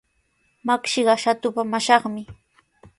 Makshiqa 0.69 1.15
Shatupa 1.23 1.61
mashanmi. 1.77 2.23